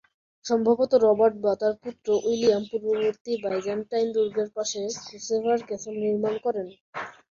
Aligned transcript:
সম্ভবত 0.45 0.91
রবার্ট 1.05 1.35
বা 1.43 1.51
তার 1.61 1.73
পুত্র 1.83 2.07
উইলিয়াম 2.25 2.63
পূর্ববর্তী 2.69 3.31
বাইজান্টাইন 3.43 4.07
দুর্গের 4.15 4.49
পাশে 4.55 4.79
ক্রুসেডার 5.01 5.59
ক্যাসল 5.67 5.95
নির্মাণ 6.03 6.35
করেন। 6.45 6.67